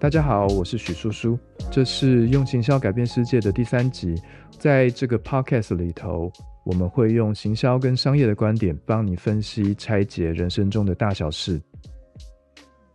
[0.00, 1.38] 大家好，我是许叔叔，
[1.70, 4.14] 这是用行销改变世界的第三集。
[4.58, 6.32] 在这个 podcast 里头，
[6.64, 11.60] 我们会用行销跟商业的观点，帮你分析拆解人生中的大小事。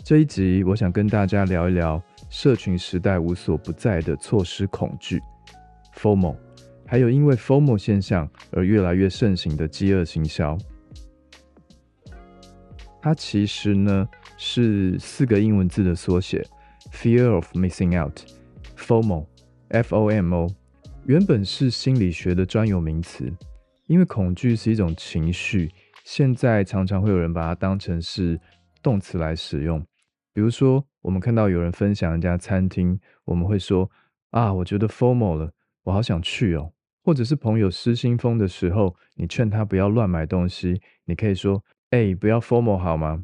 [0.04, 2.02] 这一集，我想跟大家聊一聊
[2.32, 5.22] 社群时代无所不在的错失恐惧
[5.96, 6.36] （FOMO），
[6.88, 10.58] 还有因为 FOMO 现象而越来越盛行的饥饿行销。
[13.00, 16.44] 它其实呢是四个英文字的缩写。
[16.96, 20.48] Fear of missing out，FOMO，F-O-M-O，
[21.06, 23.32] 原本是心理学的专有名词，
[23.86, 25.72] 因为恐惧是一种情绪，
[26.04, 28.40] 现在常常会有人把它当成是
[28.82, 29.86] 动词来使用。
[30.34, 33.92] 比如说，我们看到有人分享一家餐厅，我们会说
[34.32, 35.52] 啊，我觉得 FOMO 了，
[35.84, 36.72] 我好想去哦。
[37.04, 43.24] 或者是朋友失心疯的时候，你劝他不要乱买东西，你可以说，哎，不要 FOMO 好吗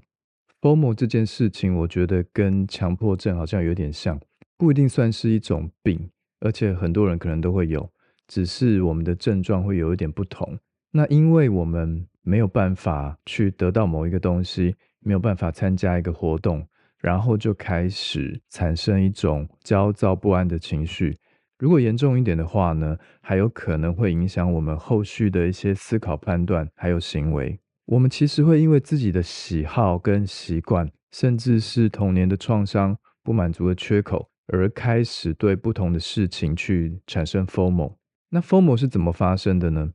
[0.61, 4.19] ？FOMO 这件事情，我觉得跟强迫症好像有点像，
[4.57, 6.09] 不一定算是一种病，
[6.39, 7.89] 而且很多人可能都会有，
[8.27, 10.59] 只是我们的症状会有一点不同。
[10.91, 16.67] 那因为我们没有办法去得到某一个东西，没有办法参加一个活动，
[16.99, 21.17] 然后就开始产生一种焦躁不安的情绪。
[21.57, 27.57] 如果严重一点的话呢，还有可能会影响我们后续的一些思考、判断还有行为。
[27.85, 37.95] 我们其实会因为自己的喜好跟习惯，甚至是童年的创伤、不满足的缺口，而开始对不同的事情去产生 FOMO。
[38.29, 39.91] 那 FOMO 是怎么发生的呢？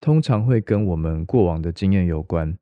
[0.00, 2.56] 通常会跟我们过往的经验有关。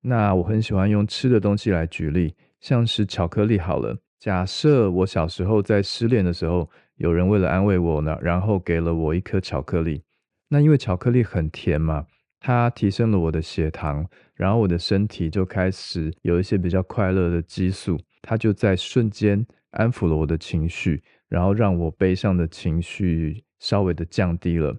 [0.00, 3.96] 那我很喜欢用吃的东西来举例，像是巧克力好了。
[4.18, 10.02] 假设我小时候在失恋的时候，有人为了安慰我呢，然后给了我一颗巧克力。
[10.48, 12.06] 那因为巧克力很甜嘛。
[12.46, 24.76] 它提升了我的血糖，然后我的身体就开始有一些比较快乐的激素，它就在瞬间安抚了我的情绪，然后让我悲伤的情绪稍微的降低了。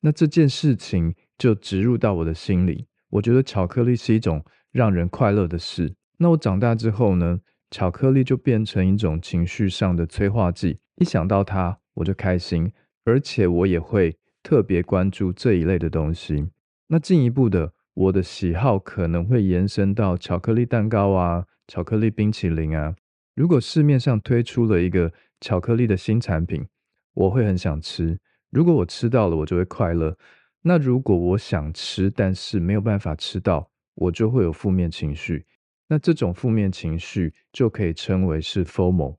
[0.00, 5.92] 那这件事情就植入到我的心里，我觉得巧克力是一种让人快乐的事。
[6.18, 7.40] 那我长大之后呢，
[7.72, 12.70] 巧克力就变成一种情绪上的催化剂，一想到它我就开心，
[13.04, 16.46] 而且我也会特别关注这一类的东西。
[16.90, 22.96] 那进一步的，我的喜好可能会延伸到巧克力蛋糕啊、巧克力冰淇淋啊。
[23.34, 26.66] 如果市面上推出了一个巧克力的新产品，
[27.12, 28.18] 我会很想吃。
[28.50, 30.16] 如果我吃到了，我就会快乐。
[30.62, 35.44] 那如果我想吃，但是没有办法吃到，我就会有负面情绪。
[35.88, 39.16] 那这种负面情绪就可以称为是 FOMO。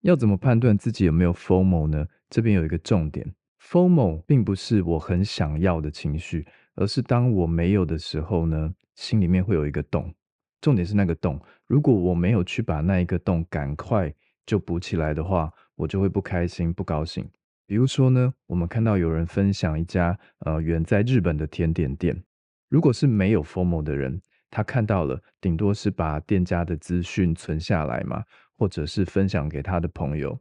[0.00, 2.06] 要怎么判断自己有没有 FOMO 呢？
[2.30, 6.46] 这边有一个重点：FOMO 并不是我很想要的情绪。
[6.74, 10.12] 而是当我没有的时候呢，心里面会有一个洞，
[10.60, 11.40] 重点是那个洞。
[11.66, 14.12] 如果我没有去把那一个洞赶快
[14.46, 17.28] 就补起来的话，我就会不开心、不高兴。
[17.66, 22.22] 比如说呢，我们看到有人分享一家呃远在日本的甜点店，
[22.68, 24.20] 如果是没有 FOMO 的人，
[24.50, 28.22] 他看到了，顶多是把店家的资讯存下来嘛，
[28.58, 30.38] 或者是分享给他的朋友。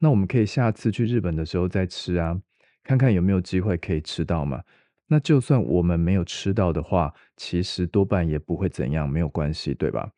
[0.00, 2.38] 那我们可以下次去日本的时候再吃啊，
[2.82, 4.62] 看看有没有机会可以吃到嘛。
[5.08, 10.10] 那就算我们没有吃到的话，其实多半也不会怎样，没有关系，对吧？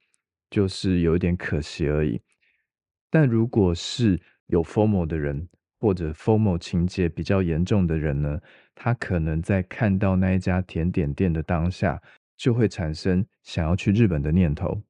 [0.48, 2.20] 就是有一点可惜而已。
[3.10, 5.48] 但如果是有 FOMO 的人，
[5.80, 8.40] 或者 FOMO 情节比较严重的人呢，
[8.74, 12.00] 他可能在看到那一家甜点店的当下，
[12.36, 14.82] 就会产生想要去日本的念头。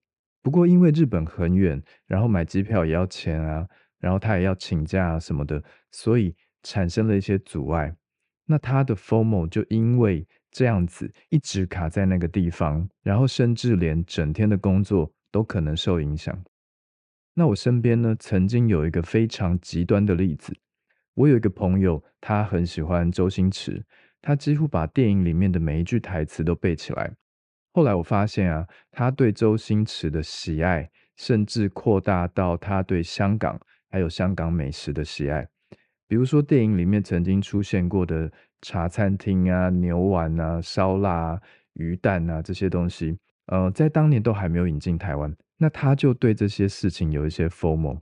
[0.42, 3.66] 不过因为日本很远，然后买机票也要钱啊，
[3.98, 7.96] 然后他也要请假啊什么的，所以产生了一些阻碍。
[8.46, 16.44] 那他的 FOMO 就因为这样子一直卡在那个地方，然后甚至连整天的工作都可能受影响。
[17.34, 20.56] 那我身边呢，曾经有一个非常极端的例子。
[21.14, 23.84] 我有一个朋友，他很喜欢周星驰，
[24.22, 27.14] 他几乎把电影里面的每一句台词都背起来。
[27.72, 33.60] 后来我发现啊，他对周星驰的喜爱，甚至扩大到他对香港
[33.90, 35.48] 还有香港美食的喜爱。
[36.08, 38.30] 比如说，电影里面曾经出现过的
[38.62, 41.40] 茶餐厅啊、牛丸啊、烧腊、
[41.72, 47.98] 鱼蛋啊这些东西，呃，在当年都还没有引进台湾，那他就对这些事情有一些 formal。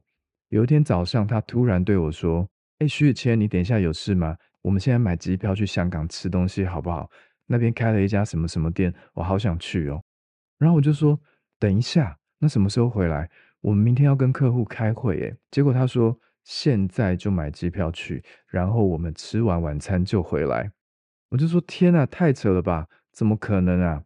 [0.51, 2.47] 有一天早上，他突然对我说
[2.79, 4.37] ：“哎，徐宇谦，你等一下有事吗？
[4.61, 7.11] 我们现在买机票去香港吃东西好不好？
[7.47, 10.03] 那边开了一家什么什么店，我好想去哦。”
[10.61, 11.19] 然后我就说
[11.59, 13.31] ：“等一下，那什么时候回来？
[13.63, 16.21] 我们明天要跟客户开会。”诶结果他说。
[16.45, 20.71] 现在就买机票去，然后我们吃完晚餐就回来。
[21.31, 22.87] 我就说：天呐，太扯了吧？
[23.13, 24.05] 怎么可能啊？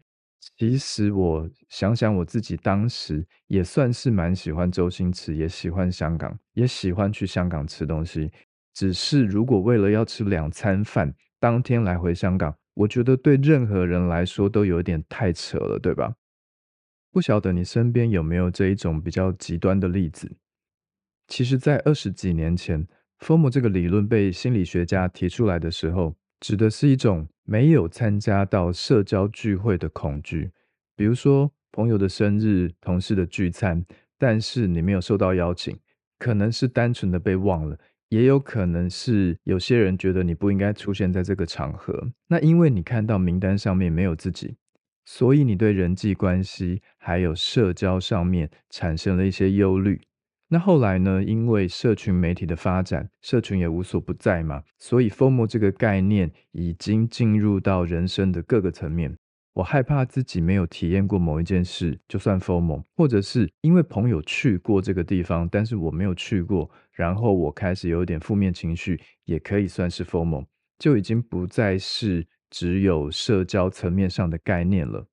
[0.56, 8.30] 其实我想想我自己当时也算是蛮喜欢周星驰，也喜欢香港，也喜欢去香港吃东西。
[8.72, 16.14] 只是如果为了要吃两餐饭，当天来回香港，我觉得对任何人来说都有点太扯了，对吧？
[17.10, 20.36] 不晓得你身边有没有这一种比较极端的例子？
[21.28, 22.88] 其实，在二十几年前
[23.20, 30.50] ，FOMO 这个理论被心理学家提出来的时候，指的是一种没有参加到社交聚会的恐惧，
[30.96, 33.84] 比如说朋友的生日、同事的聚餐，
[34.18, 35.78] 但是你没有收到邀请，
[36.18, 37.78] 可能是单纯的被忘了。
[38.08, 44.56] 也有可能是有些人觉得你不应该出现在这个场合，那因为你看到名单上面没有自己，
[45.04, 50.00] 所以你对人际关系还有社交上面产生了一些忧虑。
[50.50, 51.22] 那后来呢？
[51.22, 59.14] 因为社群媒体的发展，社群也无所不在嘛，所以 FOMO 这个概念已经进入到人生的各个层面。
[59.52, 70.46] 我害怕自己没有体验过某一件事，就算 FOMO，或者是因为朋友去过这个地方，但是我没有去过，然后我开始有点负面情绪，也可以算是 FOMO，
[70.78, 75.06] 就已经不再是只有社交层面上的概念了。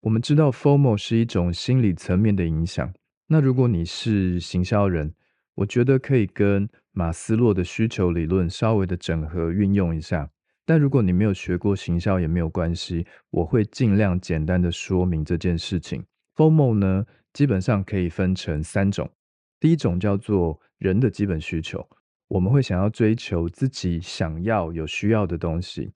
[0.00, 2.92] 我们知道 FOMO 是一种心理层面的影响。
[3.28, 5.12] 那如果你是行销人，
[5.56, 10.30] 我觉得可以跟马斯洛的需求理论稍微的整合运用一下。
[10.64, 16.04] 但如果你没有学过行销也没有关系，我会尽量简单的说明这件事情。
[16.36, 19.10] FOMO 呢，基本上可以分成三种。
[19.58, 21.88] 第一种叫做人的基本需求，
[22.28, 25.92] 我们会想要追求自己想要有需要的东西，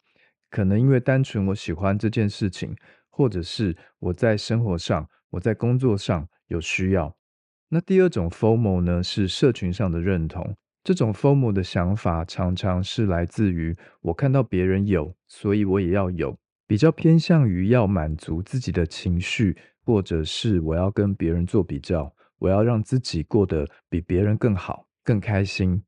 [0.51, 2.75] 可能因为单纯我喜欢这件事情，
[3.09, 7.17] 或者是我在生活上、我在工作上有需要。
[7.73, 10.57] 那第二种 FOMO 呢，是社群上的认同。
[10.83, 16.37] 这种 FOMO 的想法常常是来自于我看到别人有，所以我也要有，
[16.67, 25.81] 比较偏向于要满足自己的情绪，或者是我要跟别人做比较，我要让自己过得比别人更好、更开心。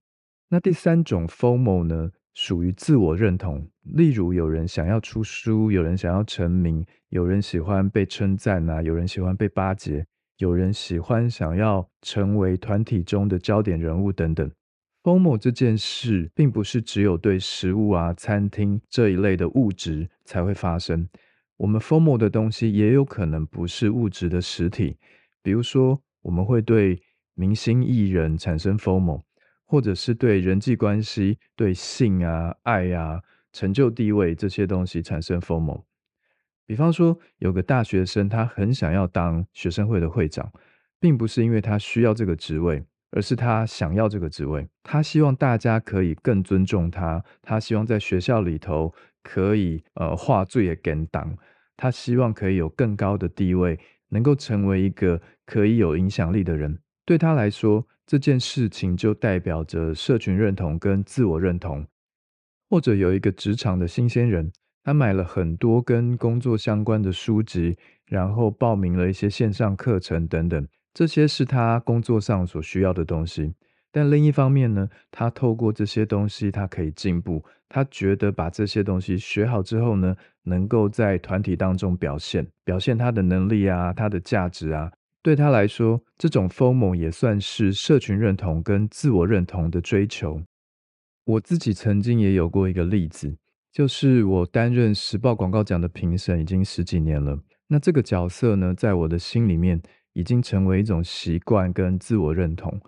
[0.51, 10.07] 那第三种 FOMO 呢，属于自我认同，例如有人想要出书，有人想要成名，有人喜欢被称赞啊，有人喜欢被巴结，
[10.43, 14.51] 有人喜欢想要成为团体中的焦点人物等等。
[15.05, 21.09] FOMO 这件事，并不是只有对食物啊、餐厅这一类的物质才会发生。
[21.59, 24.97] 我们 FOMO 的东西，也有可能不是物质的实体。
[25.45, 27.01] 比如说，我们会对
[27.35, 29.23] 明星艺人产生 FOMO，
[29.65, 33.21] 或者是对人际关系、对性啊、爱啊、
[33.53, 35.85] 成就、地位这些东西产生 FOMO。
[36.73, 40.51] 比方说，有个大学生，他很想要当学生会的会长，
[40.99, 42.83] 并不是因为他需要这个职位。
[43.11, 48.91] 而是他想要这个职位，他希望大家可以更尊重他，他希望在学校里头
[49.23, 51.37] 可以呃画最也跟党，
[51.77, 53.79] 他希望可以有更高的地位，
[54.09, 56.79] 能够成为一个可以有影响力的人。
[57.05, 61.87] 对他来说，这件事情就代表着社群认同跟自我认同。
[62.71, 64.51] 或者有一个职场的新鲜人，
[64.85, 67.77] 他买了很多跟工作相关的书籍，
[68.07, 70.67] 然后报名了一些线上课程等等。
[70.93, 73.55] 这些是他工作上所需要的东西，
[73.91, 77.45] 但另一方面呢，他透过这些东西，他可以进步。
[77.69, 84.93] 他觉得把这些东西学好之后呢，能够在团体当中表现，表现他的能力啊，他的价值啊。
[85.23, 90.43] 对他来说，这种 FOMO 也算是社群认同跟自我认同的追求。
[91.25, 93.35] 我自己曾经也有过一个例子，
[93.73, 97.39] 就是我担任时报广告奖的评审已经十几年了。
[97.69, 99.81] 那这个角色呢，在我的心里面。
[100.15, 102.79] 已经成为一种习惯跟自我认同，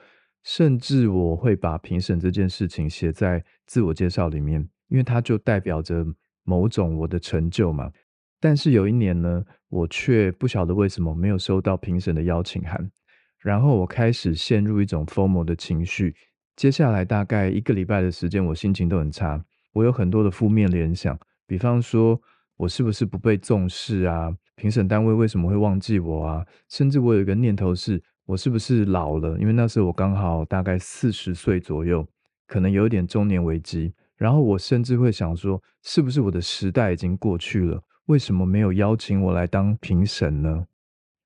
[0.43, 6.05] 甚至我会把评审这件事情写在自我介绍里面，因为它就代表着
[6.43, 7.91] 某种我的成就嘛。
[8.39, 12.91] 但是有一年呢，我却不晓得为什么没有收到评审的邀请函，
[13.39, 16.15] 然后我开始陷入一种 FOMO 的情绪。
[16.57, 19.43] 接下来大概一个礼拜的时间，我心情都很差，
[19.75, 22.19] 我有很多的负面联想，比方说。
[22.57, 24.33] 我是不是不被重视啊？
[24.55, 26.47] 评审单位为什么会忘记我啊？
[26.69, 29.37] 甚至我有一个念头是，我是不是老了？
[29.41, 32.07] 因为那时候我刚好大概四十岁左右，
[32.47, 33.93] 可能有点中年危机。
[34.17, 37.83] 然后我甚至会想说，是不是我的时代已经过去了？
[38.07, 40.65] 为什么没有邀请我来当评审呢？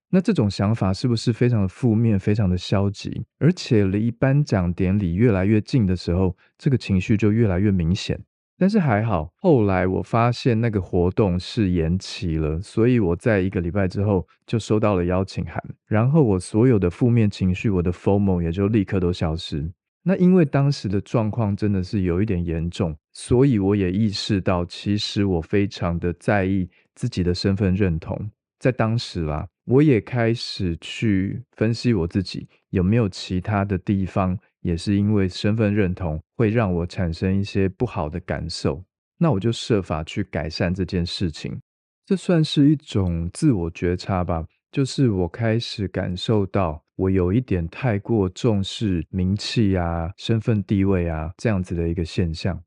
[0.08, 3.26] 那这种想法是不是非常的负面、非常的消极？
[3.38, 8.18] 而且离颁奖典礼越来越近的时候，这个情绪就越来越明显。
[8.58, 19.70] 但是还好，后来我发现那个活动是延期了，所以我在一个礼拜之后就收到了邀请函，然后我所有的负面情绪，我的 FOMO 也就立刻都消失。
[20.02, 28.30] 那因为当时的状况真的是有一点严重，所以我也意识到，其实我非常的在意自己的身份认同。
[28.58, 38.84] 在当时啦，我也开始去分析我自己有没有其他的地方，也是因为身份认同会让我产生一些不好的感受。
[39.18, 41.60] 那我就设法去改善这件事情，
[42.06, 44.46] 这算是一种自我觉察吧。
[44.70, 52.62] 就是我开始感受到，我有一点太过重视名气啊、身份地位啊这样子的一个现象。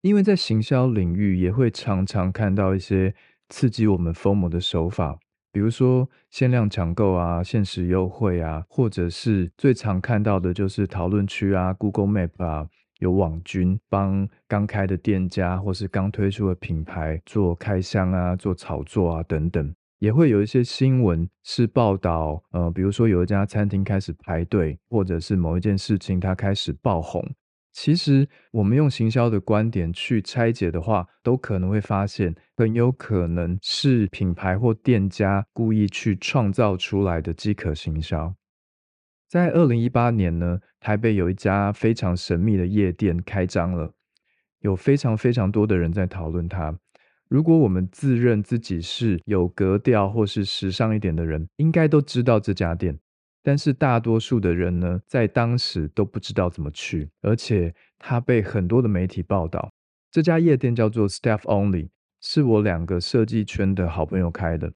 [0.00, 3.14] 因为在行销领域，也会常常看到一些
[3.48, 5.18] 刺激我们疯魔的手法，
[5.54, 12.66] 比如说限量抢购啊、限时优惠啊，或者是最常看到的就是讨论区啊、Google Map 啊。
[13.00, 27.22] 有网军帮刚开的店家或是刚推出的品牌做开箱啊、做炒作啊等等，也会有一些新闻是报道，呃，比如说有一家餐厅开始排队，或者是某一件事情它开始爆红。
[27.74, 38.32] 其实我们用行销的观点去拆解的话，都可能会发现，很有可能是品牌或店家故意去创造出来的饥渴行销。
[39.28, 43.92] 在二零一八年呢，台北有一家非常神秘的夜店开张了，
[44.60, 46.78] 有非常非常多的人在讨论它。
[47.28, 52.96] 如果我们自认自己是有格调或是时尚一点的人，应该都知道这家店。
[53.44, 59.70] 但是大多数的人呢，在当时都不知道怎么去，而且他被很多的媒体报道。
[60.10, 61.90] 这家夜店叫做 Staff Only，
[62.22, 64.72] 是我两个设计圈的好朋友开的。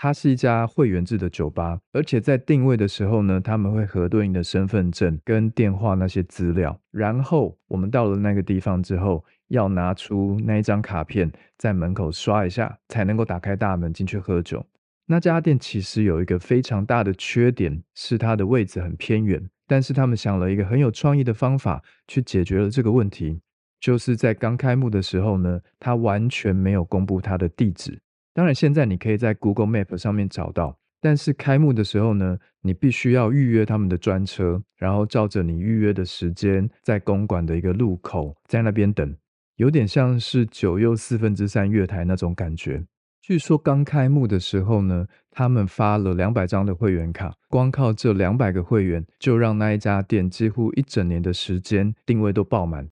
[0.00, 14.64] 它是一家会员制的酒吧，而且在定位的时候呢，他们会核对你的身份证跟电话那些资料，然后我们到了那个地方之后，要拿出那一张卡片，在门口刷一下，才能够打开大门进去喝酒。
[15.10, 23.40] 那家店其实有一个非常大的缺点，是它的位置很偏远，但是他们想了一个很有创意的方法去解决了这个问题，
[23.80, 27.98] 就是在刚开幕的时候呢，它完全没有公布它的地址。
[28.34, 39.16] 当然，现在你可以在 Google Map 上面找到，但是开幕的时候呢，你必须要预约他们的专车，然后照着你预约的时间，在公馆的一个路口，在那边等，
[39.56, 42.84] 有点像是九又四分之三月台那种感觉。
[43.28, 52.88] 据说刚开幕的时候呢，他们发了两百张的会员卡，光靠这两百个会员，就让那一家店几乎一整年的时间定位都爆满，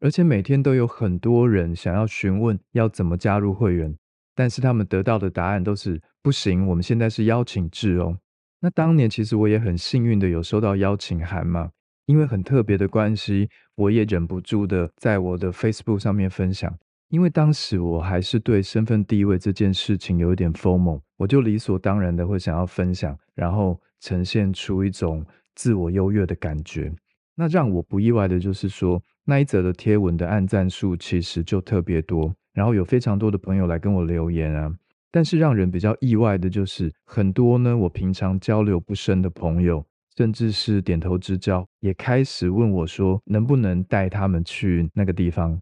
[0.00, 3.96] 而且每天都有很多人想要询问要怎么加入会员。
[4.34, 6.66] 但是他们得到的答案都是不行。
[6.66, 8.18] 我们现在是邀请制哦。
[8.58, 11.70] 那当年其实我也很幸运的有收到邀请函嘛，
[12.06, 16.76] 因为很特别的关系，我也忍不住的在我的 Facebook 上面分享。
[17.08, 26.92] 因为当时我还是对身份地位这件事情有一点锋芒我就理所当然的会想要分享，然后呈现出一种自我优越的感觉。
[27.34, 32.34] 那让我不意外的就是说，那一则的贴文的按赞数其实就特别多。
[32.52, 34.74] 然后有非常多的朋友来跟我留言啊，
[35.10, 39.84] 但是让人比较意外的就是很多呢，我平常交流不深的朋友，
[40.16, 45.60] 甚至是点头之交，也开始问我说，能不能带他们去那个地方？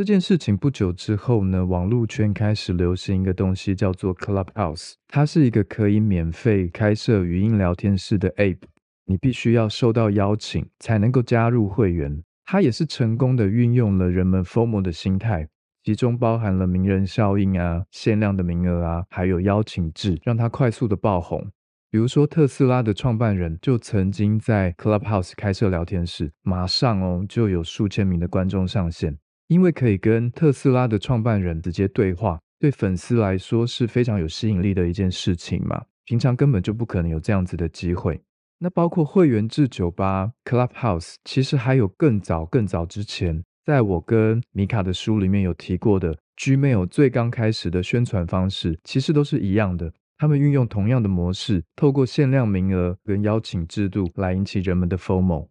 [0.00, 8.60] 这件事情不久之后呢，网络圈开始流行一个东西叫做 Clubhouse，它是一个可以免费开设语音聊天室的 App，
[9.04, 12.24] 你必须要收到邀请才能够加入会员。
[12.46, 15.46] 它也是成功的运用了人们 FOMO 的心态。
[15.84, 21.46] 其中包含了名人效应啊、限量的名额啊，还有邀请制，让它快速的爆红。
[21.90, 29.18] 比如说特斯拉的创办人就曾经在 Clubhouse 开设聊天室，马上哦就有数千名的观众上线，
[29.50, 35.82] 因为可以跟特斯拉的创办人直接对话，对粉丝来说是非常有吸引力的一件事情嘛。
[36.04, 38.20] 平常根本就不可能有这样子的机会。
[38.60, 43.42] 那包括会员制酒吧 Clubhouse，其实还有更早更早之前。
[43.64, 49.92] 在我跟米卡的书里面有提过的，Gmail 最刚开始的宣传方式，其实都是一样的。
[50.16, 55.48] 他们运用同样的模式，透过限量名额跟邀请制度来引起人们的 FOMO。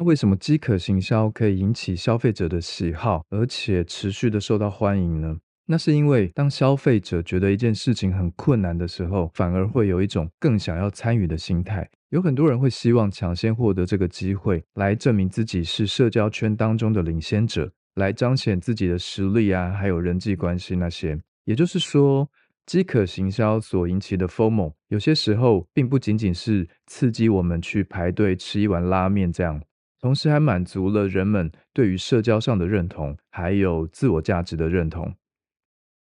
[0.00, 5.36] 那为什么饥渴行销可以引起消费者的喜好，而且持续的受到欢迎呢？
[5.66, 11.90] 那是因为当消费者觉得一件事情很困难的时候，反而会有一种更想要参与的心态。
[12.10, 21.20] 有很多人会希望抢先获得这个机会，来证明自己是社交圈当中的领先者，来彰显自己的实力啊，还有人际关系那些。
[21.44, 22.30] 也就是说，
[22.66, 29.60] 饥渴行销所引起的 FOMO，有些时候并不仅仅是刺激我们去排队吃一碗拉面这样，
[30.00, 35.14] 同时还满足了人们对于社交上的认同，还有自我价值的认同。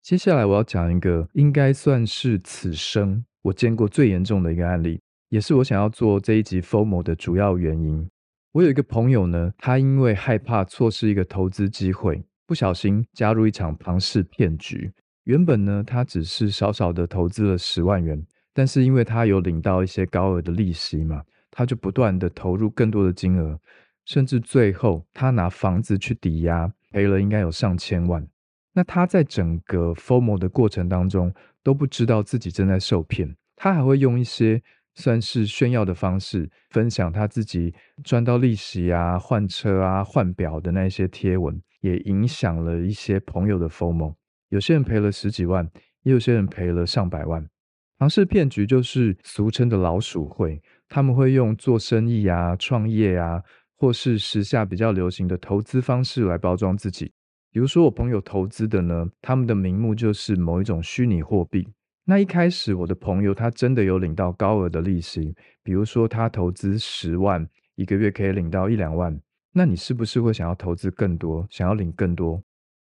[0.02, 5.00] 接下来我要讲一个应该算是此生我见过最严重的一个案例。
[5.30, 8.08] 也是我想要做这一集 FOMO 的主要原因。
[8.52, 14.92] 我有一个朋友呢，他因为害怕错失一个投资机会，不小心加入一场庞氏骗局。
[15.24, 23.58] 原本呢，他只是少少的投资了十万元，但是因为他有领到一些高额的利息嘛，他就不断的投入更多的金额，
[24.04, 28.26] 甚至最后他拿房子去抵押，赔了应该有上千万。
[28.72, 31.32] 那他在整个 formal 的过程当中
[31.62, 34.60] 都不知道自己正在受骗，他还会用一些
[34.94, 44.14] 算是炫耀的方式分享他自己赚到利息啊、换车啊、换表的那些贴文，也影响了一些朋友的 formal。
[44.50, 45.68] 有些人赔了十几万，
[46.02, 47.48] 也有些人赔了上百万。
[47.96, 53.40] 庞氏骗局就是俗称的老鼠会，他们会用做生意啊、创业啊，
[53.76, 57.12] 或是时下比较流行的投资方式来包装自己。
[57.50, 61.68] 比如说我朋友投资的呢，他们的名目就是某一种虚拟货币。
[62.04, 69.18] 那一开始我的朋友他真的有领到高额的利息，比如说他投资十万，一个月可以领到一两万。
[69.52, 72.42] 那你是不是会想要投资更多，想要领更多？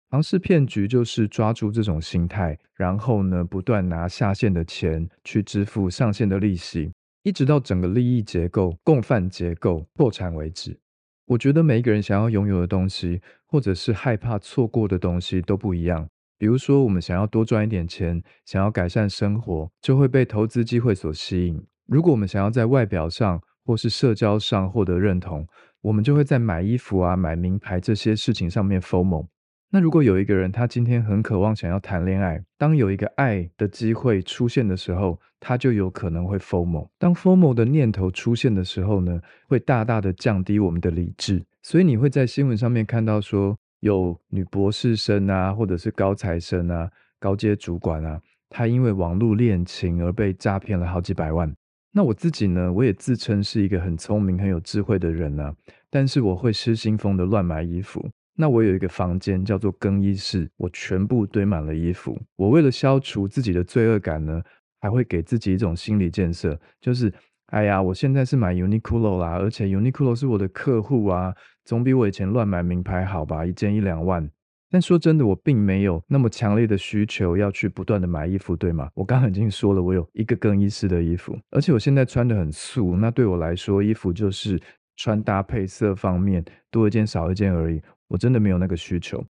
[0.10, 6.92] 庞氏骗局就是抓住这种心态，然后呢，不断拿下线的钱去支付上线的利息，
[7.28, 10.80] 一直到整个利益结构、共犯结构破产为止。
[11.26, 16.08] 我觉得每一个人想要拥有的东西，或者是害怕错过的东西都不一样。
[16.38, 21.62] 比如说，我们想要多赚一点钱，想要改善生活，就会被投资机会所吸引。
[21.86, 25.46] 如果我们想要在外表上或是社交上获得认同，
[25.82, 29.26] 我们就会在买衣服啊、买名牌这些事情上面 f o m。
[29.70, 36.88] 那如果有一个人，他今天很渴望想要谈恋爱，当有一个爱的机会出现的时候，他就有可能会 FOMO。
[36.98, 39.20] 当 FOMO 的念头出现的时候呢，
[39.50, 41.46] 会大大的降低我们的理智。
[41.64, 51.54] 所以你会在新闻上面看到说，有女博士生啊，或者是高材生啊、高阶主管啊，他因为网络恋情而被诈骗了好几百万。
[51.92, 55.54] 那我自己呢，我也自称是一个很聪明、很有智慧的人啊，
[55.90, 58.10] 但是我会失心疯的乱买衣服。
[58.40, 62.16] 那我有一个房间叫做更衣室，我全部堆满了衣服。
[62.36, 64.42] 我为了消除自己的罪恶感呢，
[64.80, 67.12] 还会给自己一种心理建设，就是，
[67.48, 71.34] 哎呀，我现在是买 Uniqlo 啦，而且 Uniqlo 是我的客户啊，
[71.66, 73.44] 总比我以前乱买名牌好吧？
[73.44, 74.30] 一件一两万。
[74.70, 78.90] 但说真的，我并没有那么强烈的需求要去不断的买衣服，对吗？
[78.94, 84.62] 我刚刚已经说了，我有一个更衣室的衣服，而且我现在穿的很素，那对我来说，衣服就是
[84.98, 87.82] 穿搭配色方面多一件少一件而已。
[88.08, 89.24] 我真的没有那个需求。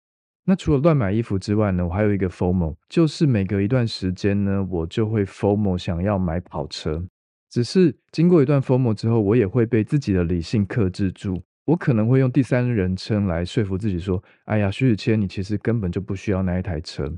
[0.44, 7.04] 那除了乱买衣服之外呢，我还有一个 FOMO，就是每隔一段时间呢，我就会 FOMO 想要买跑车。
[7.50, 11.42] 只是经过一段 FOMO 之后，我也会被自己的理性克制住。
[11.66, 17.12] 我可能会用第三人称来说服自己说：“哎呀，徐子谦，你其实根本就不需要那一台车。”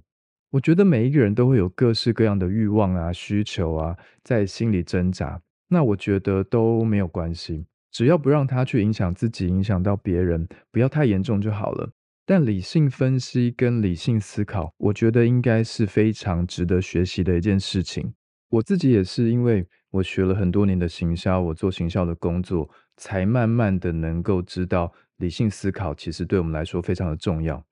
[0.50, 5.40] 我觉得每一个人都会有各式各样的欲望啊、需求啊，在心里挣扎。
[5.68, 7.64] 那我觉得都没有关系。
[7.90, 11.90] 只要不让他去影响自己，影响到别人，不要太严重就好了。
[12.24, 18.14] 但理性分析跟理性思考，我觉得应该是非常值得学习的一件事情。
[18.50, 27.64] 我自己也是，因为我学了很多年的行销，我做行销的工作，才慢慢的能够知道理性思考其实对我们来说非常的重要。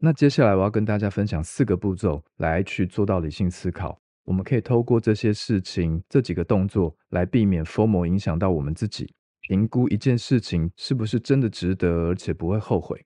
[0.00, 4.00] 那接下来我要跟大家分享四个步骤来去做到理性思考。
[4.24, 9.12] 我们可以透过这些事情、这几个动作来避免 FOMO 影响到我们自己。
[9.50, 13.04] 评估一件事情是不是真的值得，而且不会后悔。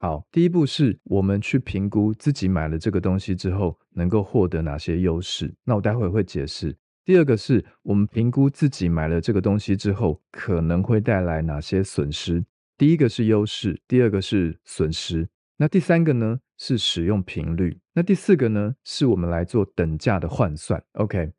[0.00, 5.54] 好，第一步是我们去评估自己买了这个东西之后能够获得哪些优势。
[5.62, 6.76] 那我待会会解释。
[7.04, 12.44] 第二个是我们评估自己买了这个东西之后可能会带来哪些损失。
[12.76, 15.28] 第一个是优势，第二个是损失。
[15.58, 17.78] 那第三个呢是使用频率。
[17.92, 20.82] 那第四个呢是我们来做等价的换算。
[20.94, 21.30] OK，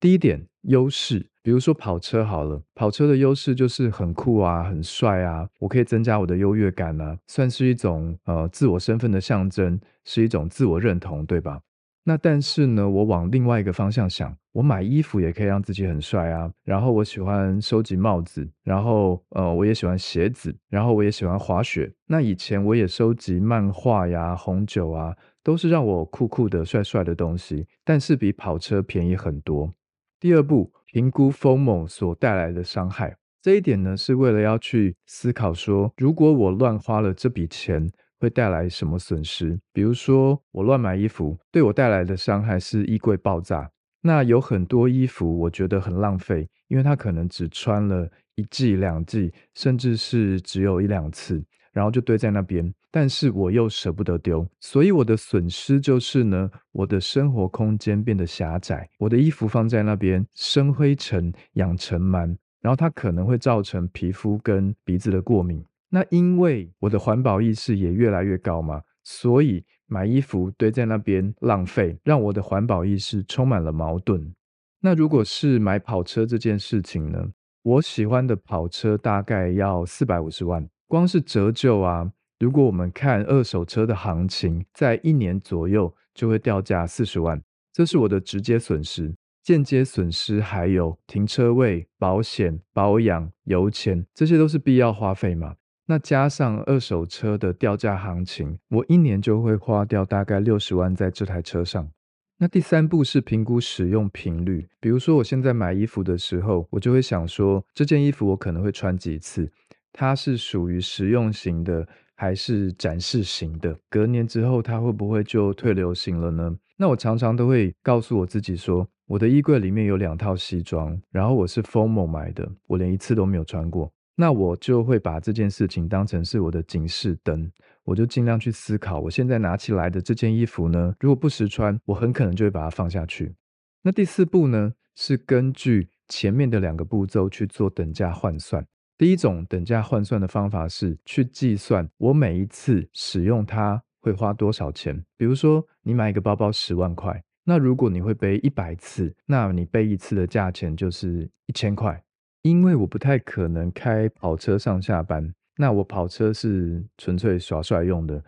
[0.00, 1.28] 第一点优势。
[1.48, 11.58] 比如说跑车好了，跑车的优势就是很酷啊，很帅啊，我可以增加我的优越感啊，算是一种呃自我身份的象征，是一种自我认同，对吧？
[12.04, 21.90] 那但是呢，我往另外一个方向想，我买衣服也可以让自己很帅啊，然后我喜欢收集帽子，然后呃我也喜欢鞋子，然后我也喜欢滑雪。
[22.08, 29.72] 那以前我也收集漫画呀、红酒啊，都是让我酷酷的、帅帅的东西，但是比跑车便宜很多。
[30.20, 30.70] 第二步。
[30.90, 39.60] 评估 FOMO 所带来的伤害，这一点呢，是为了要去思考说，如果我乱花了这笔钱，会带来什么损失？
[39.72, 43.70] 比如说，我乱买衣服，对我带来的伤害是衣柜爆炸。
[44.00, 51.44] 那有很多衣服，我觉得很浪费，因为它可能只穿了一季、两季，甚至是只有一两次。
[51.70, 65.64] 然后就堆在那边，但是我又舍不得丢，所以我的损失就是呢，我的生活空间变得狭窄，我的衣服放在那边生灰尘、养尘螨，然后它可能会造成皮肤跟鼻子的过敏。
[65.88, 74.34] 那因为我的环保意识也越来越高嘛，所以买衣服堆在那边浪费，让我的环保意识充满了矛盾。
[74.80, 77.28] 那如果是买跑车这件事情呢？
[77.62, 89.14] 我喜欢的跑车大概要四百五十万，光是折旧啊，如果我们看二手车的行情，在一年左右就会掉价四十万，这是我的直接损失。
[89.42, 95.56] 间接损失还有停车位、保险、保养、油钱，这些都是必要花费嘛？
[95.86, 101.90] 那加上二手车的掉价行情，我一年就会花掉大概六十万在这台车上。
[102.36, 109.50] 那第三步是评估使用频率，比如说我现在买衣服的时候，我就会想说，这件衣服我可能会穿几次，
[109.92, 111.88] 它是属于实用型的
[112.20, 113.78] 还是展示型的？
[113.88, 116.52] 隔年之后它会不会就退流行了呢？
[116.76, 123.92] 那我常常都会告诉我自己说，我的衣柜里面有两套西装，然后我是 FOMO 买的，我连一次都没有穿过。
[124.16, 127.48] 那我就会把这件事情当成是我的警示灯，
[127.84, 133.32] 我就尽量去思考，我现在拿起来的这件衣服呢，如果不实穿，我很可能就会把它放下去。
[133.80, 138.66] 那第四步呢，是根据前面的两个步骤去做等价换算。
[138.98, 145.04] 第一种等价换算的方法是去计算我每一次使用它会花多少钱。
[145.16, 152.02] 比如说，你买一个包包十万块，那如果你会背一百次，那你背一次的价钱就是一千块。
[152.42, 158.20] 因为我不太可能开跑车上下班，那我跑车是纯粹耍帅用的。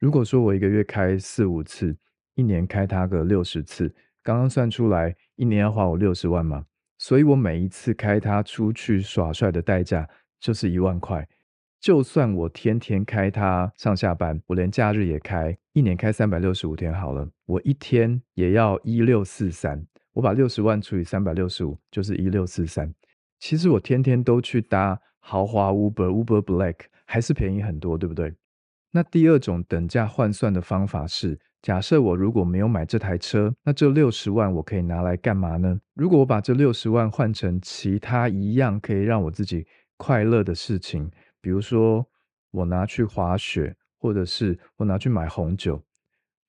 [0.00, 1.94] 如果说我一个月开四五次，
[2.34, 6.64] 一年开它个六十次，刚刚算出来，一年要花我六十万嘛。
[7.06, 10.08] 所以我每一次开它出去耍帅的代价
[10.40, 11.28] 就是一万块。
[11.78, 19.84] 就算我天天开它上下班，我连假日也开，一年开三百六十五天好了，我一天也要一六四三。
[20.14, 22.90] 我把六十万除以三百六十五，就是一六四三。
[23.38, 28.32] 其实我天天都去搭豪华 Uber，Uber Black 还是便宜很多，对不对？
[28.94, 35.80] 那第二种等价换算的方法是，假设我如果没有买这台车，那这六十万我可以拿来干嘛呢？
[35.94, 42.06] 如果我把这六十万换成其他一样可以让我自己快乐的事情，比如说
[42.52, 45.82] 我拿去滑雪，或者是我拿去买红酒，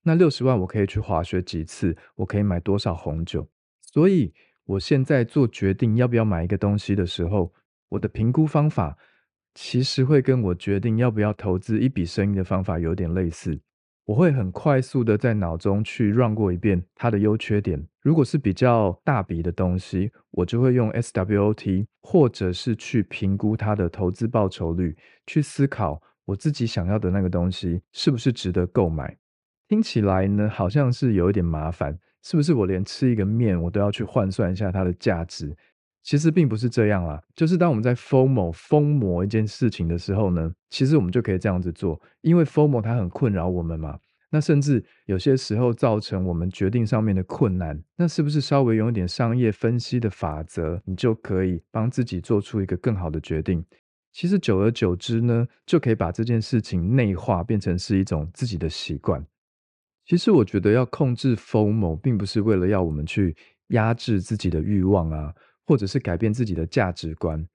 [0.04, 1.98] 那六十万我可以去滑雪几次？
[2.16, 3.50] 我可以买多少红酒？
[3.82, 4.34] 所以。
[4.68, 7.54] 我现在做决定要不要买一个东西的时候，
[7.88, 8.98] 我的评估方法
[9.56, 13.60] 其实会跟我决定要不要投资一笔生意的方法有点类似。
[14.06, 17.84] 我会很快速的在脑中去 run 过一遍它的优缺点。
[18.02, 29.18] 如果是比较大笔的东西，我就会用 SWOT，或者是去评估它的投资报酬率，去思考我自己想要的那个东西是不是值得购买。
[29.68, 31.98] 听起来呢，好像是有一点麻烦。
[32.22, 35.56] 是不是我连吃一个面，我都要去换算一下它的价值？
[36.06, 37.20] 其实并不是这样啦。
[37.36, 43.98] 就是当我们在 FOMO 疯魔一件事情的时候呢，其实我们就可以这样子做，因为 FOMO 它很困扰我们嘛。
[44.30, 53.66] 那甚至有些时候造成我们决定上面的困难，那是不是稍微用一点商业分析的法则，你就可以帮自己做出一个更好的决定？
[54.12, 59.26] 其实久而久之呢，就可以把这件事情内化，变成是一种自己的习惯。
[60.06, 63.36] 其实我觉得要控制 FOMO，并不是为了要我们去
[63.70, 65.34] 压制自己的欲望啊，
[65.66, 67.48] 或者是改变自己的价值观，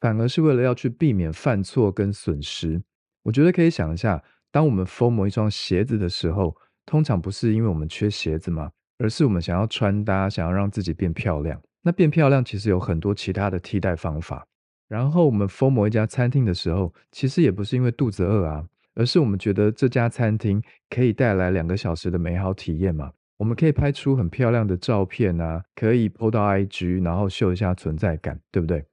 [0.00, 2.82] 反而是为了要去避免犯错跟损失。
[3.22, 11.60] 我觉得可以想一下，当我们 FOMO 一双鞋子的时候，通常不是因为我们缺鞋子嘛，而是我们想要穿搭，想要让自己变漂亮。
[11.82, 14.46] 那变漂亮其实有很多其他的替代方法。
[14.88, 18.66] 然后我们 FOMO 一家餐厅的时候，其实也不是因为肚子饿啊。
[18.94, 23.12] 而是我们觉得这家餐厅可以带来两个小时的美好体验嘛？
[23.38, 28.84] 我们可以拍出很漂亮的照片啊，可以 PO 到 IG，然后秀一下存在感，对不对？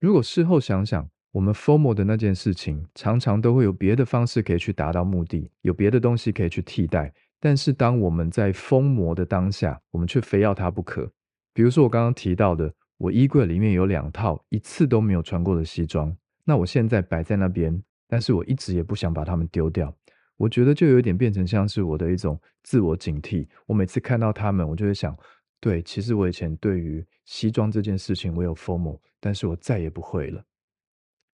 [0.00, 7.12] 如果事后想想，我们 FOMO 的那件事情，常常都会有别的方式可以去达到目的，有别的东西可以去替代。
[7.40, 11.10] 但是当我们在疯魔的当下，我们却非要它不可。
[11.52, 17.82] 比如说我刚刚提到的，我衣柜里面有两套一次都没有穿过的西装，那我现在摆在那边。
[18.06, 19.92] 但是我一直也不想把它们丢掉，
[20.36, 23.46] 我觉得就有点变成像是我的一种自我警惕。
[23.66, 25.16] 我每次看到他们，我就会想，
[25.60, 30.44] 对，其实我以前对于西装这件事情我有 formal，但是我再也不会了。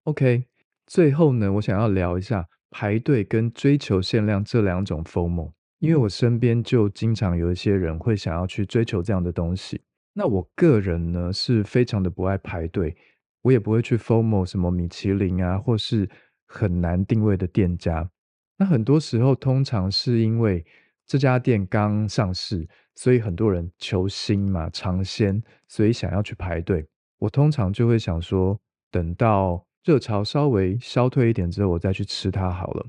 [0.05, 0.45] OK，
[0.87, 9.81] 最后呢，我想要聊一下排队跟追求限量这两种 formal，因为我身边就经常有一些人会想要去追求这样的东西。
[10.15, 12.97] 那我个人呢是非常的不爱排队，
[13.43, 16.09] 我也不会去 formal 什么米其林啊，或是。
[16.51, 18.11] 很难定位的店家，
[18.59, 20.65] 那很多时候通常是因为
[21.07, 26.87] 这家店刚上市，所以很多人求新嘛，尝鲜，所以想要去排队。
[27.19, 32.87] 我通常就会想说，等到热潮稍微消退一点之后，我再去吃它好了。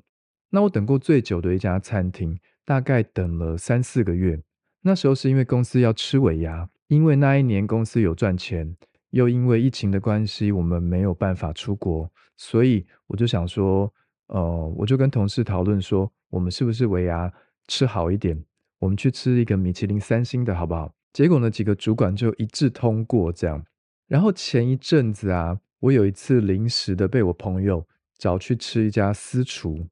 [0.50, 4.42] 那我等过最久的一家餐厅，大概等了三四个月。
[4.82, 8.76] 那时候是因为公司要吃尾牙，因为那一年公司有赚钱，
[9.12, 13.94] 又因为疫情的关系，我们没有办法出国，所以我就想说，
[14.30, 17.32] 呃，我就跟同事讨论说，我们是不是维牙
[17.68, 18.44] 吃好一点，
[18.80, 20.92] 我们去吃一个米其林三星的好不好？
[21.14, 23.64] 结果呢，几个主管就一致通过这样。
[24.08, 27.86] 然后前一阵子啊，我有一次临时的被我朋友
[28.18, 29.88] 找去吃一家私厨，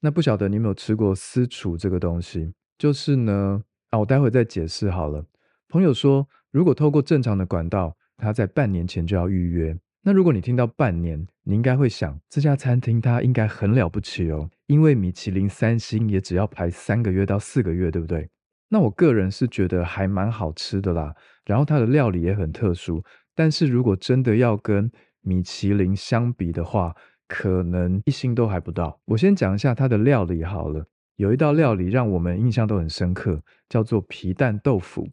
[0.00, 2.52] 那不晓得你有没有吃过私厨这个东西？
[2.78, 3.64] 就是呢。
[3.90, 5.24] 啊，我待会再解释好了。
[5.66, 9.74] 朋友说，如果透过正常的管道，他在半年前就要预约。
[10.02, 18.28] 那如果你听到半年，你应该会想，这家餐厅它应该很了不起哦，因为米其林三星也只要排三个月到四个月，对不对？
[18.70, 23.02] 那我个人是觉得还蛮好吃的啦，然后它的料理也很特殊。
[23.34, 26.94] 但是如果真的要跟米其林相比的话，
[27.26, 29.00] 可能一星都还不到。
[29.04, 30.86] 我先讲一下它的料理好了。
[31.16, 35.08] 有一道料理让我们印象都很深刻，叫做皮蛋豆腐。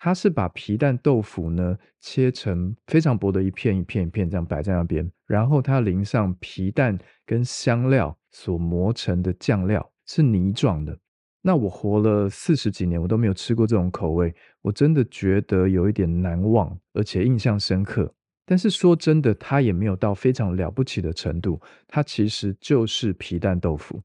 [0.00, 10.98] 它是把皮蛋豆腐呢切成非常薄的一片一片一片，这样摆在那边，然后它淋上皮蛋跟香料所磨成的酱料，是泥状的。
[11.42, 18.12] 那我活了四十几年，我都没有吃过这种口味，我真的觉得有一点难忘，而且印象深刻。
[18.46, 24.00] 但是说真的，它也没有到非常了不起的程度，它其实就是皮蛋豆腐。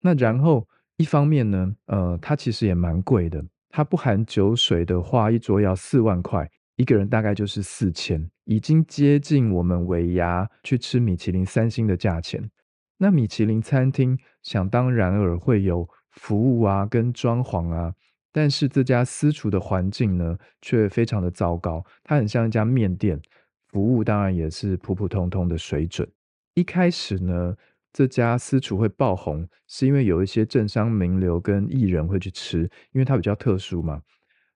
[0.00, 3.44] 那然后一方面呢，呃，它其实也蛮贵的。
[3.70, 12.50] 它不含酒水的话，一桌要四万块，一个人大概就是四千，已经接近我们尾牙去吃米其林三星的价钱。
[12.98, 17.94] 那米其林餐厅想当然尔会有服务啊，跟装潢啊，
[18.32, 21.84] 但是这家私厨的环境呢，却非常的糟糕。
[22.02, 23.20] 它很像一家面店，
[23.68, 26.06] 服务当然也是普普通通的水准。
[26.54, 27.56] 一开始呢。
[27.92, 34.02] 这家私厨会爆红，是因为有一些政商名流跟艺人会去吃，因为它比较特殊嘛。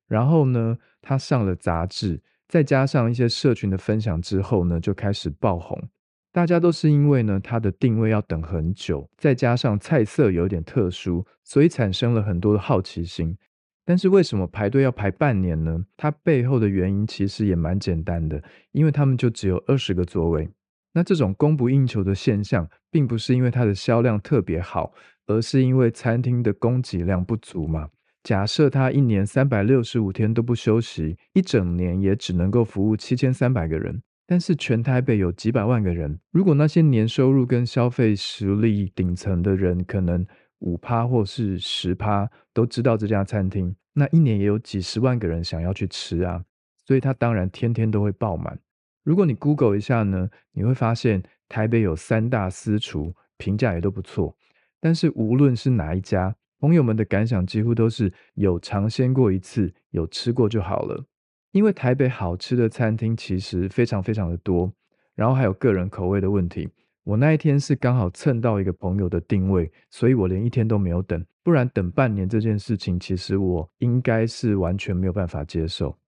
[0.06, 5.88] 然后呢，它上了杂志，再加上一些社群的分享之后呢，就开始爆红。
[6.30, 13.36] 大家都是因为呢，它的定位要等很久，再加上菜色有点特殊，所以产生了很多的好奇心。
[13.84, 15.84] 但是为什么排队要排半年呢？
[15.96, 18.42] 它背后的原因其实也蛮简单的，
[18.72, 20.48] 因为他们就只有二十个座位。
[20.94, 24.94] 那这种供不应求的现象，并不是因为它的销量特别好，
[25.26, 27.90] 而是因为餐厅的供给量不足嘛。
[28.22, 34.02] 假设它一年三百六十五天都不休息，一整年也只能够服务七千三百个人。
[34.26, 40.26] 但是全台北有几百万个人，如果那些年收入跟消费实力顶层的人，可能
[40.60, 46.42] 五趴或是十趴都知道这家餐厅，那一年也有几十万个人想要去吃啊，
[46.86, 48.58] 所以它当然天天都会爆满。
[49.04, 54.36] 如果你 Google 一下呢，你会发现台北有三大私厨，评价也都不错。
[54.80, 61.04] 但是无论是哪一家，朋友们的感想几乎都是有尝鲜过一次，有吃过就好了。
[61.52, 64.72] 因为台北好吃的餐厅其实非常非常的多，
[65.14, 66.68] 然后还有个人口味的问题。
[67.04, 75.98] 我那一天是刚好蹭到一个朋友的定位，所以我连一天都没有等，不然等半年这件事情，其实我应该是完全没有办法接受。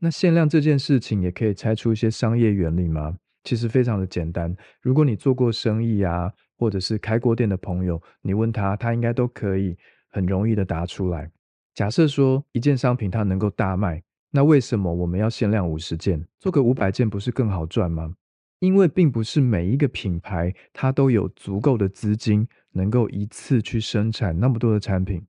[0.00, 3.16] 那限量这件事情也可以拆出一些商业原理吗？
[3.44, 4.54] 其实非常的简单。
[4.80, 9.76] 如果你做过生意啊，或者是开过店的朋友，你问他，他应该都可以
[10.08, 11.30] 很容易的答出来。
[11.74, 16.26] 假设说一件商品它能够大卖，那为什么我们要限量五十件？
[16.38, 18.14] 做个五百件不是更好赚吗？
[18.58, 25.22] 因为并不是每一个品牌它都有足够的资金，能够一次去生产那么多的产品。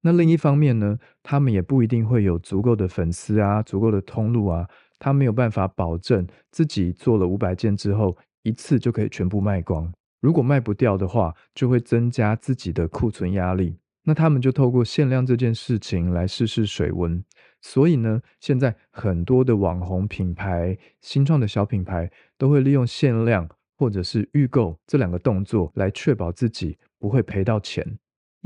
[0.00, 9.92] 那另一方面呢，他们也不一定会有足够的粉丝啊，足够的通路啊，他没有办法保证自己做了五百件之后，一次就可以全部卖光。
[10.20, 13.78] 如果卖不掉的话，就会增加自己的库存压力。
[14.04, 17.22] 那他们就透过限量这件事情来试试水温。
[17.60, 27.98] 所以呢，现在很多的网红品牌、新创的小品牌都会利用限量或者是预购这两个动作来确保自己不会赔到钱。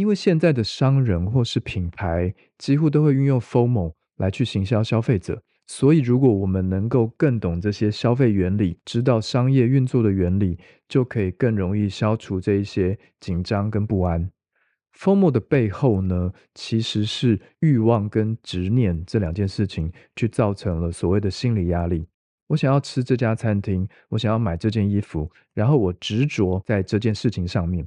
[0.03, 14.29] 因为现在的商人或是品牌几乎都会运用 FOMO 来去行销消费者，所以如果我们能够更懂这些消费原理，知道商业运作的原理，就可以更容易消除这一些紧张跟不安。
[14.99, 22.09] FOMO 的背后呢，其实是欲望跟执念这两件事情，去造成了所谓的心理压力。
[22.49, 27.87] 我想要吃这家餐厅，我想要买这件衣服，然后我执着在这件事情上面。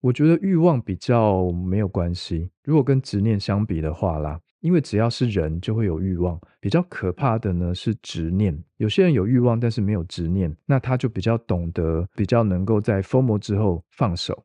[0.00, 2.50] 我觉得欲望比较没有关系。
[2.64, 6.40] 如果跟执念相比的话啦，因为只要是人就会有欲望。
[6.58, 8.58] 比较可怕的呢是执念。
[8.76, 14.44] 有些人有欲望，但是没有执念，那他就比较懂得，比较能够在疯魔之后放手。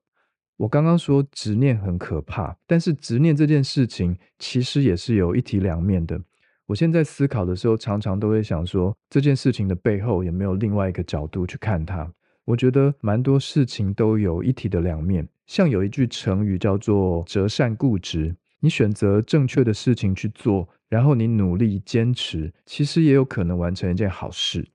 [0.57, 6.19] 我刚刚说执念很可怕，但是执念这件事情其实也是有一体两面的。
[6.65, 12.09] 我现在思考的时候，常常都会想说，这件事情的背后有没有另外一个角度去看它？
[12.45, 15.27] 我觉得蛮多事情都有一体的两面。
[15.47, 24.67] 像有一句成语叫做“择善固执”，你选择正确的事情去做，然后你努力坚持，其实也有可能完成一件好事。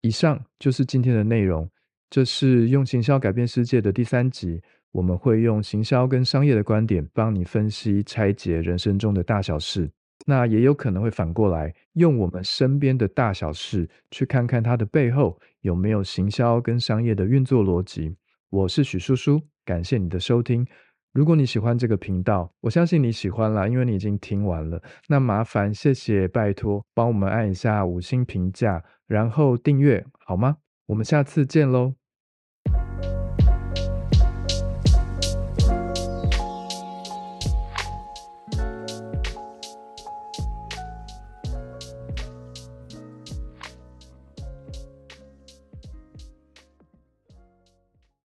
[0.00, 1.68] 以上就是今天的内容，
[2.08, 4.62] 这是用行销改变世界的第三集。
[4.92, 9.88] 我们会用行销跟商业的观点，帮你分析拆解人生中的大小事。
[10.26, 18.16] 那也有可能会反过来，用我们身边的大小事，去看看它的背后有没有行销跟商业的运作逻辑。
[18.48, 20.66] 我是许叔叔，感谢你的收听。
[21.12, 24.80] 如果你喜欢这个频道，我相信你喜欢啦，因为你已经听完了。
[25.08, 30.58] 那麻烦谢谢，拜托帮我们按一下五星评价，然后订阅好吗？
[30.86, 31.99] 我们下次见喽。